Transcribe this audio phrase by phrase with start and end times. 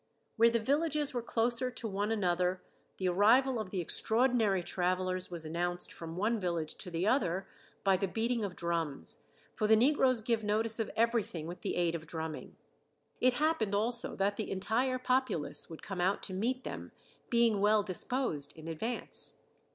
[0.35, 2.63] Where the villages were closer to one another
[2.97, 7.47] the arrival of the extraordinary travelers was announced from one village to the other
[7.83, 9.21] by the beating of drums,
[9.53, 12.55] for the negroes give notice of everything with the aid of drumming.
[13.19, 16.91] It happened also that the entire populace would come out to meet them,
[17.29, 19.35] being well disposed in advance.